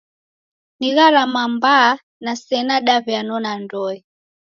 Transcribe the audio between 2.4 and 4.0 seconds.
sena daw'ianona ndoe.